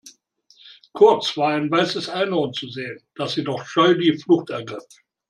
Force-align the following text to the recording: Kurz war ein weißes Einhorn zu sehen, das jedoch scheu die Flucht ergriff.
Kurz 0.93 1.37
war 1.37 1.51
ein 1.53 1.69
weißes 1.69 2.09
Einhorn 2.09 2.53
zu 2.53 2.67
sehen, 2.67 3.03
das 3.13 3.35
jedoch 3.35 3.67
scheu 3.67 3.93
die 3.93 4.17
Flucht 4.17 4.49
ergriff. 4.49 4.87